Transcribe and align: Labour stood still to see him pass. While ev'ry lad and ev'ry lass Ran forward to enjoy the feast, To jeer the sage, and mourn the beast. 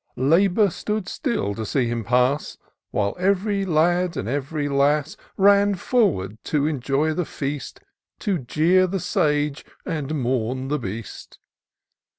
Labour 0.15 0.71
stood 0.71 1.07
still 1.07 1.53
to 1.53 1.63
see 1.63 1.85
him 1.85 2.03
pass. 2.03 2.57
While 2.89 3.15
ev'ry 3.19 3.65
lad 3.67 4.17
and 4.17 4.27
ev'ry 4.27 4.67
lass 4.67 5.15
Ran 5.37 5.75
forward 5.75 6.43
to 6.45 6.65
enjoy 6.65 7.13
the 7.13 7.23
feast, 7.23 7.81
To 8.21 8.39
jeer 8.39 8.87
the 8.87 8.99
sage, 8.99 9.63
and 9.85 10.15
mourn 10.19 10.69
the 10.69 10.79
beast. 10.79 11.37